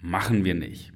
[0.00, 0.92] machen wir nicht.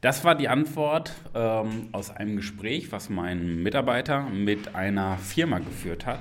[0.00, 6.04] Das war die Antwort ähm, aus einem Gespräch, was mein Mitarbeiter mit einer Firma geführt
[6.04, 6.20] hat.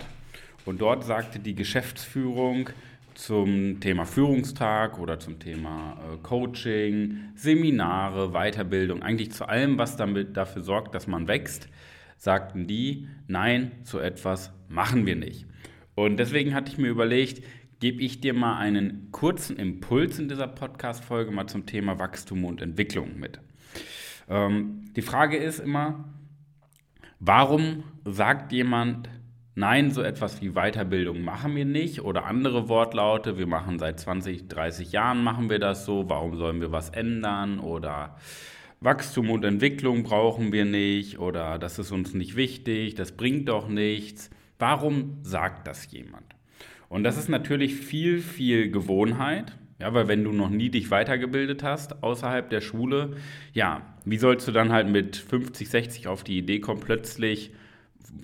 [0.66, 2.70] Und dort sagte die Geschäftsführung
[3.13, 10.38] zum Thema Führungstag oder zum Thema äh, Coaching, Seminare, Weiterbildung, eigentlich zu allem, was damit
[10.38, 11.67] dafür sorgt, dass man wächst,
[12.17, 15.45] sagten die, nein, so etwas machen wir nicht.
[15.95, 17.44] Und deswegen hatte ich mir überlegt,
[17.84, 22.62] gebe ich dir mal einen kurzen Impuls in dieser Podcast-Folge mal zum Thema Wachstum und
[22.62, 23.42] Entwicklung mit.
[24.30, 26.06] Ähm, die Frage ist immer,
[27.20, 29.09] warum sagt jemand,
[29.56, 34.47] nein, so etwas wie Weiterbildung machen wir nicht oder andere Wortlaute, wir machen seit 20,
[34.47, 38.16] 30 Jahren machen wir das so, warum sollen wir was ändern oder
[38.80, 43.68] Wachstum und Entwicklung brauchen wir nicht oder das ist uns nicht wichtig, das bringt doch
[43.68, 44.30] nichts.
[44.58, 46.34] Warum sagt das jemand?
[46.94, 49.58] Und das ist natürlich viel, viel Gewohnheit.
[49.80, 53.17] Ja, weil wenn du noch nie dich weitergebildet hast außerhalb der Schule,
[53.52, 57.52] ja, wie sollst du dann halt mit 50, 60 auf die Idee kommen, plötzlich,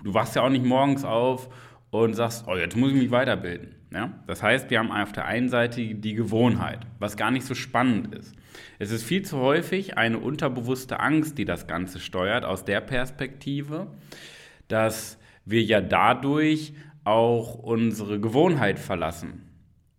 [0.04, 1.50] du wachst ja auch nicht morgens auf
[1.90, 3.74] und sagst, oh, jetzt muss ich mich weiterbilden.
[3.92, 4.14] Ja?
[4.28, 8.14] Das heißt, wir haben auf der einen Seite die Gewohnheit, was gar nicht so spannend
[8.14, 8.36] ist.
[8.78, 13.88] Es ist viel zu häufig eine unterbewusste Angst, die das Ganze steuert, aus der Perspektive,
[14.68, 19.46] dass wir ja dadurch auch unsere Gewohnheit verlassen.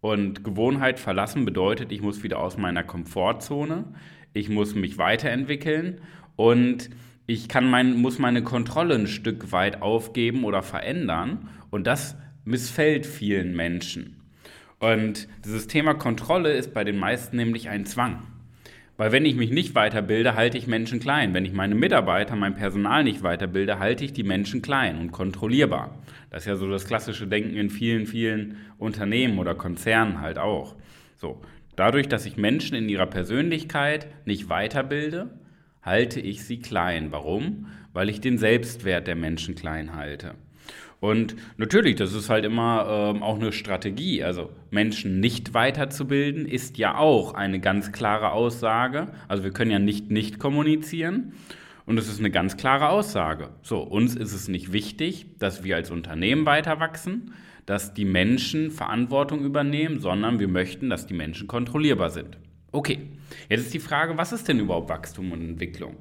[0.00, 3.84] Und Gewohnheit verlassen bedeutet, ich muss wieder aus meiner Komfortzone,
[4.32, 6.00] ich muss mich weiterentwickeln
[6.36, 6.90] und
[7.26, 11.48] ich kann mein, muss meine Kontrolle ein Stück weit aufgeben oder verändern.
[11.70, 14.16] Und das missfällt vielen Menschen.
[14.80, 18.22] Und dieses Thema Kontrolle ist bei den meisten nämlich ein Zwang.
[19.00, 21.33] Weil wenn ich mich nicht weiterbilde, halte ich Menschen klein.
[21.33, 25.96] Wenn ich meine Mitarbeiter, mein Personal nicht weiterbilde, halte ich die Menschen klein und kontrollierbar.
[26.28, 30.77] Das ist ja so das klassische Denken in vielen, vielen Unternehmen oder Konzernen halt auch.
[31.16, 31.40] So,
[31.77, 35.30] dadurch, dass ich Menschen in ihrer Persönlichkeit nicht weiterbilde,
[35.80, 37.10] halte ich sie klein.
[37.10, 37.68] Warum?
[37.94, 40.34] Weil ich den Selbstwert der Menschen klein halte.
[41.00, 44.22] Und natürlich, das ist halt immer ähm, auch eine Strategie.
[44.22, 49.08] Also Menschen nicht weiterzubilden ist ja auch eine ganz klare Aussage.
[49.27, 51.33] Also wir können ja nicht nicht kommunizieren.
[51.86, 53.48] Und es ist eine ganz klare Aussage.
[53.62, 57.33] So, uns ist es nicht wichtig, dass wir als Unternehmen weiter wachsen,
[57.66, 62.39] dass die Menschen Verantwortung übernehmen, sondern wir möchten, dass die Menschen kontrollierbar sind.
[62.72, 63.08] Okay,
[63.48, 65.96] jetzt ist die Frage, was ist denn überhaupt Wachstum und Entwicklung?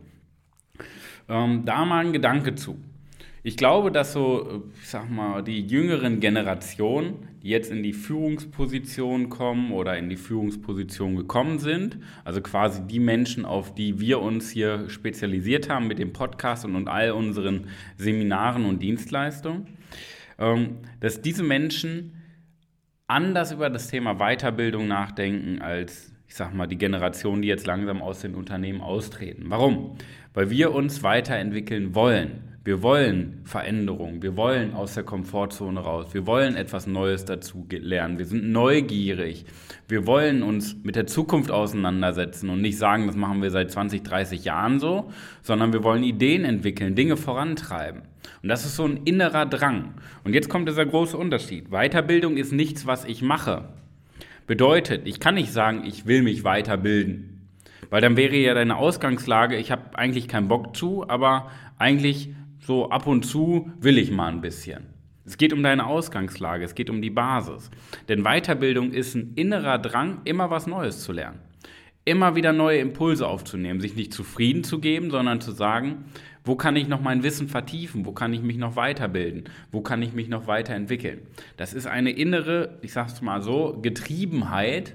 [1.28, 2.80] Ähm, da mal ein Gedanke zu.
[3.50, 9.30] Ich glaube, dass so, ich sag mal, die jüngeren Generationen, die jetzt in die Führungsposition
[9.30, 14.52] kommen oder in die Führungsposition gekommen sind, also quasi die Menschen, auf die wir uns
[14.52, 17.66] hier spezialisiert haben mit dem Podcast und, und all unseren
[17.98, 19.66] Seminaren und Dienstleistungen,
[20.38, 22.22] ähm, dass diese Menschen
[23.08, 28.04] anders über das Thema Weiterbildung nachdenken als, ich sag mal, die Generation, die jetzt langsam
[28.04, 29.46] aus den Unternehmen austreten.
[29.48, 29.98] Warum?
[30.36, 32.49] Weil wir uns weiterentwickeln wollen.
[32.66, 38.18] Wir wollen Veränderung, wir wollen aus der Komfortzone raus, wir wollen etwas Neues dazu lernen,
[38.18, 39.46] wir sind neugierig,
[39.88, 44.04] wir wollen uns mit der Zukunft auseinandersetzen und nicht sagen, das machen wir seit 20,
[44.04, 45.10] 30 Jahren so,
[45.42, 48.02] sondern wir wollen Ideen entwickeln, Dinge vorantreiben.
[48.44, 49.94] Und das ist so ein innerer Drang.
[50.26, 51.70] Und jetzt kommt dieser große Unterschied.
[51.70, 53.70] Weiterbildung ist nichts, was ich mache.
[54.48, 57.48] Bedeutet, ich kann nicht sagen, ich will mich weiterbilden.
[57.90, 62.30] Weil dann wäre ja deine Ausgangslage, ich habe eigentlich keinen Bock zu, aber eigentlich
[62.70, 64.94] so ab und zu will ich mal ein bisschen.
[65.26, 67.72] Es geht um deine Ausgangslage, es geht um die Basis.
[68.08, 71.40] Denn Weiterbildung ist ein innerer Drang, immer was Neues zu lernen.
[72.06, 76.06] Immer wieder neue Impulse aufzunehmen, sich nicht zufrieden zu geben, sondern zu sagen,
[76.46, 78.06] wo kann ich noch mein Wissen vertiefen?
[78.06, 79.46] Wo kann ich mich noch weiterbilden?
[79.72, 81.22] Wo kann ich mich noch weiterentwickeln?
[81.58, 84.94] Das ist eine innere, ich sag's mal so, Getriebenheit,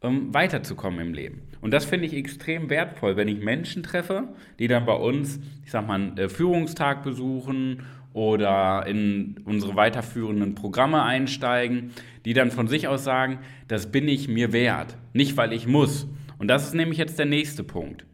[0.00, 1.42] um weiterzukommen im Leben.
[1.60, 4.28] Und das finde ich extrem wertvoll, wenn ich Menschen treffe,
[4.58, 10.54] die dann bei uns, ich sag mal, einen äh, Führungstag besuchen oder in unsere weiterführenden
[10.54, 11.90] Programme einsteigen,
[12.24, 16.06] die dann von sich aus sagen, das bin ich mir wert, nicht weil ich muss.
[16.38, 18.04] Und das ist nämlich jetzt der nächste Punkt.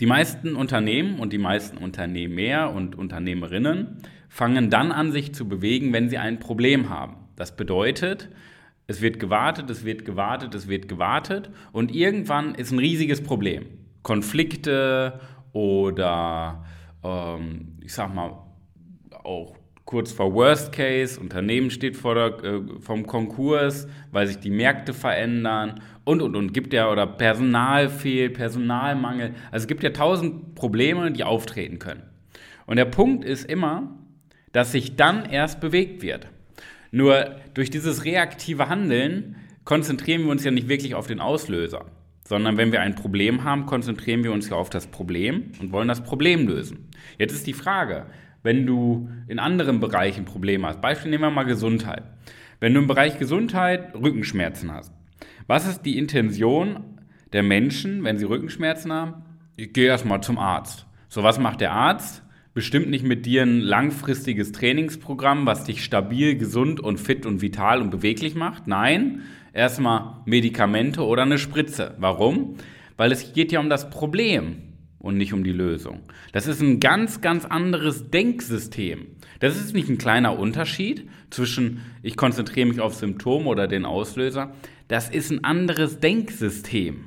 [0.00, 3.96] Die meisten Unternehmen und die meisten Unternehmer und Unternehmerinnen
[4.28, 7.16] fangen dann an, sich zu bewegen, wenn sie ein Problem haben.
[7.34, 8.28] Das bedeutet,
[8.90, 13.66] Es wird gewartet, es wird gewartet, es wird gewartet und irgendwann ist ein riesiges Problem.
[14.02, 15.20] Konflikte
[15.52, 16.64] oder
[17.04, 18.32] ähm, ich sag mal
[19.10, 24.50] auch kurz vor Worst Case, Unternehmen steht vor der, äh, vom Konkurs, weil sich die
[24.50, 29.34] Märkte verändern und und und gibt ja oder Personal fehlt, Personalmangel.
[29.50, 32.04] Also es gibt ja tausend Probleme, die auftreten können.
[32.64, 33.98] Und der Punkt ist immer,
[34.52, 36.28] dass sich dann erst bewegt wird.
[36.90, 41.86] Nur durch dieses reaktive Handeln konzentrieren wir uns ja nicht wirklich auf den Auslöser,
[42.24, 45.88] sondern wenn wir ein Problem haben, konzentrieren wir uns ja auf das Problem und wollen
[45.88, 46.88] das Problem lösen.
[47.18, 48.06] Jetzt ist die Frage,
[48.42, 50.80] wenn du in anderen Bereichen Probleme hast.
[50.80, 52.04] Beispiel nehmen wir mal Gesundheit.
[52.60, 54.92] Wenn du im Bereich Gesundheit Rückenschmerzen hast,
[55.46, 56.84] was ist die Intention
[57.32, 59.22] der Menschen, wenn sie Rückenschmerzen haben?
[59.56, 60.86] Ich gehe erstmal zum Arzt.
[61.08, 62.22] So, was macht der Arzt?
[62.58, 67.80] Bestimmt nicht mit dir ein langfristiges Trainingsprogramm, was dich stabil, gesund und fit und vital
[67.80, 68.66] und beweglich macht.
[68.66, 69.22] Nein,
[69.52, 71.94] erstmal Medikamente oder eine Spritze.
[72.00, 72.56] Warum?
[72.96, 74.56] Weil es geht ja um das Problem
[74.98, 76.00] und nicht um die Lösung.
[76.32, 79.06] Das ist ein ganz, ganz anderes Denksystem.
[79.38, 84.52] Das ist nicht ein kleiner Unterschied zwischen ich konzentriere mich auf Symptom oder den Auslöser.
[84.88, 87.04] Das ist ein anderes Denksystem.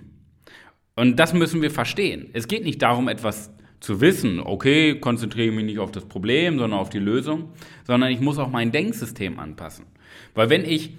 [0.95, 2.29] Und das müssen wir verstehen.
[2.31, 6.59] Es geht nicht darum, etwas zu wissen, okay, konzentriere ich mich nicht auf das Problem,
[6.59, 7.49] sondern auf die Lösung,
[7.85, 9.85] sondern ich muss auch mein Denksystem anpassen.
[10.33, 10.93] Weil wenn ich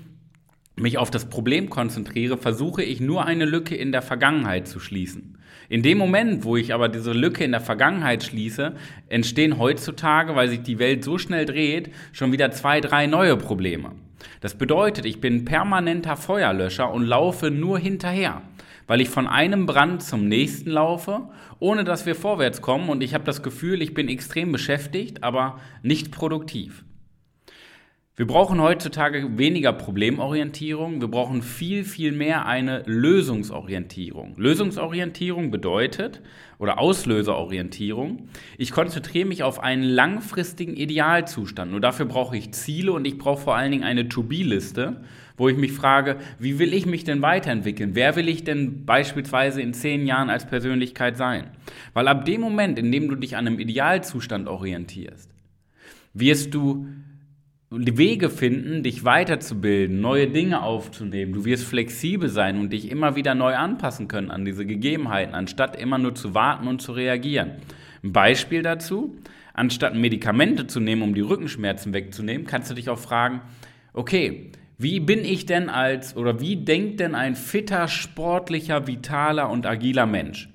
[0.76, 5.38] mich auf das Problem konzentriere, versuche ich nur eine Lücke in der Vergangenheit zu schließen.
[5.68, 8.74] In dem Moment, wo ich aber diese Lücke in der Vergangenheit schließe,
[9.08, 13.92] entstehen heutzutage, weil sich die Welt so schnell dreht, schon wieder zwei, drei neue Probleme.
[14.40, 18.42] Das bedeutet, ich bin permanenter Feuerlöscher und laufe nur hinterher,
[18.86, 21.28] weil ich von einem Brand zum nächsten laufe,
[21.58, 25.60] ohne dass wir vorwärts kommen und ich habe das Gefühl, ich bin extrem beschäftigt, aber
[25.82, 26.84] nicht produktiv.
[28.14, 34.34] Wir brauchen heutzutage weniger Problemorientierung, wir brauchen viel, viel mehr eine Lösungsorientierung.
[34.36, 36.20] Lösungsorientierung bedeutet,
[36.58, 38.28] oder Auslöserorientierung,
[38.58, 41.70] ich konzentriere mich auf einen langfristigen Idealzustand.
[41.70, 45.02] Nur dafür brauche ich Ziele und ich brauche vor allen Dingen eine To-Be-Liste,
[45.38, 47.94] wo ich mich frage, wie will ich mich denn weiterentwickeln?
[47.94, 51.52] Wer will ich denn beispielsweise in zehn Jahren als Persönlichkeit sein?
[51.94, 55.30] Weil ab dem Moment, in dem du dich an einem Idealzustand orientierst,
[56.12, 56.88] wirst du
[57.72, 61.32] Wege finden, dich weiterzubilden, neue Dinge aufzunehmen.
[61.32, 65.76] Du wirst flexibel sein und dich immer wieder neu anpassen können an diese Gegebenheiten, anstatt
[65.76, 67.52] immer nur zu warten und zu reagieren.
[68.04, 69.16] Ein Beispiel dazu,
[69.54, 73.40] anstatt Medikamente zu nehmen, um die Rückenschmerzen wegzunehmen, kannst du dich auch fragen,
[73.94, 79.64] okay, wie bin ich denn als oder wie denkt denn ein fitter, sportlicher, vitaler und
[79.64, 80.48] agiler Mensch?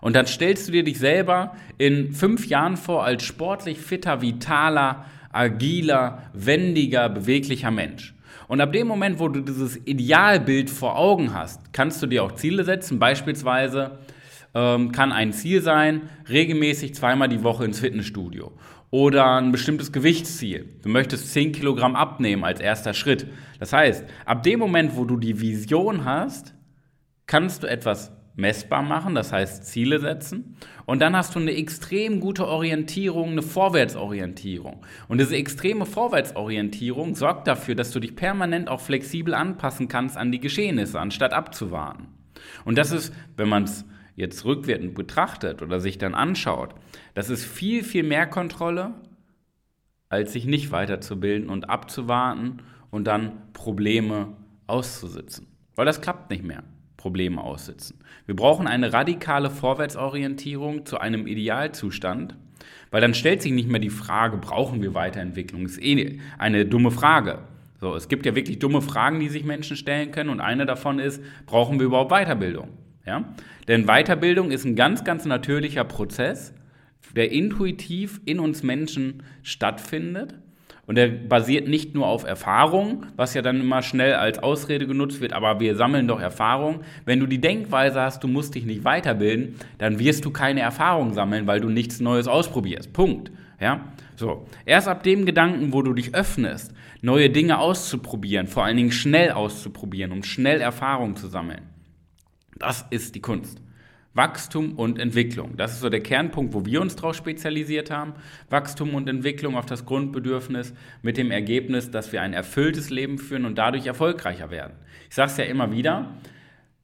[0.00, 5.04] Und dann stellst du dir dich selber in fünf Jahren vor als sportlich fitter, vitaler,
[5.38, 8.14] agiler, wendiger, beweglicher Mensch.
[8.48, 12.32] Und ab dem Moment, wo du dieses Idealbild vor Augen hast, kannst du dir auch
[12.32, 12.98] Ziele setzen.
[12.98, 13.98] Beispielsweise
[14.54, 18.52] ähm, kann ein Ziel sein, regelmäßig zweimal die Woche ins Fitnessstudio.
[18.90, 20.66] Oder ein bestimmtes Gewichtsziel.
[20.82, 23.26] Du möchtest 10 Kilogramm abnehmen als erster Schritt.
[23.60, 26.54] Das heißt, ab dem Moment, wo du die Vision hast,
[27.26, 30.56] kannst du etwas messbar machen, das heißt Ziele setzen.
[30.86, 34.84] Und dann hast du eine extrem gute Orientierung, eine Vorwärtsorientierung.
[35.08, 40.30] Und diese extreme Vorwärtsorientierung sorgt dafür, dass du dich permanent auch flexibel anpassen kannst an
[40.30, 42.06] die Geschehnisse, anstatt abzuwarten.
[42.64, 46.74] Und das ist, wenn man es jetzt rückwärtend betrachtet oder sich dann anschaut,
[47.14, 48.94] das ist viel, viel mehr Kontrolle,
[50.08, 54.36] als sich nicht weiterzubilden und abzuwarten und dann Probleme
[54.68, 55.48] auszusitzen.
[55.74, 56.62] Weil das klappt nicht mehr.
[56.98, 57.98] Probleme aussitzen.
[58.26, 62.36] Wir brauchen eine radikale Vorwärtsorientierung zu einem Idealzustand,
[62.90, 65.62] weil dann stellt sich nicht mehr die Frage, brauchen wir Weiterentwicklung?
[65.62, 67.38] Das ist eh eine dumme Frage.
[67.80, 70.98] So, es gibt ja wirklich dumme Fragen, die sich Menschen stellen können und eine davon
[70.98, 72.68] ist, brauchen wir überhaupt Weiterbildung?
[73.06, 73.32] Ja?
[73.68, 76.52] Denn Weiterbildung ist ein ganz, ganz natürlicher Prozess,
[77.14, 80.34] der intuitiv in uns Menschen stattfindet
[80.88, 85.20] und der basiert nicht nur auf Erfahrung, was ja dann immer schnell als Ausrede genutzt
[85.20, 86.80] wird, aber wir sammeln doch Erfahrung.
[87.04, 91.12] Wenn du die Denkweise hast, du musst dich nicht weiterbilden, dann wirst du keine Erfahrung
[91.12, 92.94] sammeln, weil du nichts Neues ausprobierst.
[92.94, 93.30] Punkt.
[93.60, 93.92] Ja?
[94.16, 94.46] So.
[94.64, 99.32] Erst ab dem Gedanken, wo du dich öffnest, neue Dinge auszuprobieren, vor allen Dingen schnell
[99.32, 101.68] auszuprobieren, um schnell Erfahrung zu sammeln.
[102.58, 103.60] Das ist die Kunst.
[104.18, 105.56] Wachstum und Entwicklung.
[105.56, 108.14] Das ist so der Kernpunkt, wo wir uns darauf spezialisiert haben.
[108.50, 113.44] Wachstum und Entwicklung auf das Grundbedürfnis mit dem Ergebnis, dass wir ein erfülltes Leben führen
[113.44, 114.74] und dadurch erfolgreicher werden.
[115.08, 116.16] Ich sage es ja immer wieder,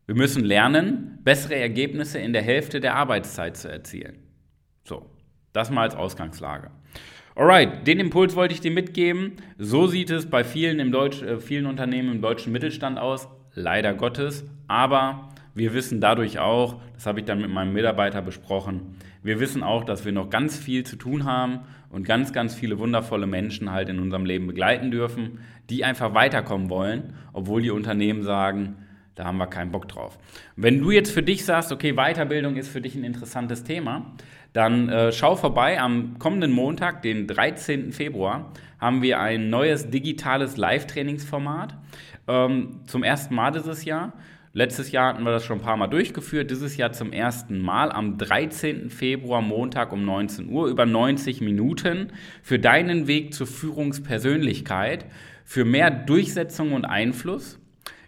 [0.07, 4.19] wir müssen lernen, bessere Ergebnisse in der Hälfte der Arbeitszeit zu erzielen.
[4.85, 5.11] So,
[5.53, 6.71] das mal als Ausgangslage.
[7.35, 9.33] Alright, den Impuls wollte ich dir mitgeben.
[9.59, 13.93] So sieht es bei vielen, im Deutsch, äh, vielen Unternehmen im deutschen Mittelstand aus, leider
[13.93, 14.45] Gottes.
[14.69, 19.63] Aber wir wissen dadurch auch, das habe ich dann mit meinem Mitarbeiter besprochen, wir wissen
[19.63, 23.73] auch, dass wir noch ganz viel zu tun haben und ganz, ganz viele wundervolle Menschen
[23.73, 25.39] halt in unserem Leben begleiten dürfen,
[25.71, 28.77] die einfach weiterkommen wollen, obwohl die Unternehmen sagen,
[29.15, 30.19] da haben wir keinen Bock drauf.
[30.57, 34.13] Wenn du jetzt für dich sagst, okay, Weiterbildung ist für dich ein interessantes Thema,
[34.53, 35.81] dann äh, schau vorbei.
[35.81, 37.93] Am kommenden Montag, den 13.
[37.93, 41.77] Februar, haben wir ein neues digitales Live-Trainingsformat.
[42.27, 44.13] Ähm, zum ersten Mal dieses Jahr.
[44.57, 46.49] Letztes Jahr hatten wir das schon ein paar Mal durchgeführt.
[46.49, 48.89] Dieses Jahr zum ersten Mal am 13.
[48.89, 55.07] Februar, Montag um 19 Uhr, über 90 Minuten für deinen Weg zur Führungspersönlichkeit,
[55.45, 57.59] für mehr Durchsetzung und Einfluss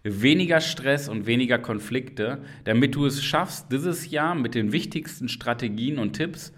[0.05, 5.99] weniger Stress und weniger Konflikte, damit du es schaffst, dieses Jahr mit den wichtigsten Strategien
[5.99, 6.53] und Tipps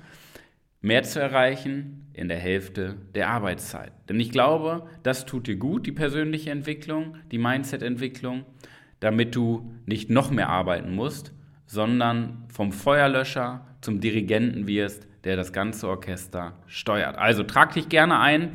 [0.82, 3.92] mehr zu erreichen in der Hälfte der Arbeitszeit.
[4.10, 8.44] Denn ich glaube, das tut dir gut, die persönliche Entwicklung, die Mindset-Entwicklung,
[9.00, 11.32] damit du nicht noch mehr arbeiten musst,
[11.66, 17.18] sondern vom Feuerlöscher zum Dirigenten wirst, der das ganze Orchester steuert.
[17.18, 18.52] Also trag dich gerne ein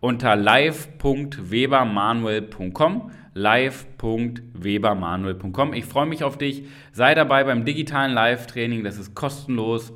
[0.00, 5.74] unter live.webermanuel.com live.webermanuel.com.
[5.74, 6.64] Ich freue mich auf dich.
[6.92, 8.82] Sei dabei beim digitalen Live-Training.
[8.84, 9.92] Das ist kostenlos.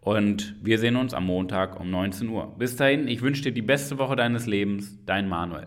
[0.00, 2.54] Und wir sehen uns am Montag um 19 Uhr.
[2.56, 4.96] Bis dahin, ich wünsche dir die beste Woche deines Lebens.
[5.04, 5.66] Dein Manuel.